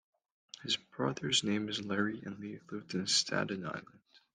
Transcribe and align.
His 0.63 0.77
brother's 0.77 1.43
name 1.43 1.69
is 1.69 1.85
Larry 1.85 2.21
and 2.25 2.43
he 2.43 2.57
lived 2.71 2.95
in 2.95 3.05
Staten 3.05 3.63
Island. 3.67 4.01